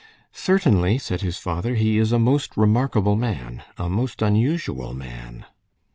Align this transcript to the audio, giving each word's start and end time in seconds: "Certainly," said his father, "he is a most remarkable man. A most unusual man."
"Certainly," 0.33 0.97
said 0.97 1.21
his 1.21 1.37
father, 1.37 1.75
"he 1.75 1.99
is 1.99 2.11
a 2.11 2.17
most 2.17 2.57
remarkable 2.57 3.15
man. 3.15 3.61
A 3.77 3.87
most 3.87 4.23
unusual 4.23 4.95
man." 4.95 5.45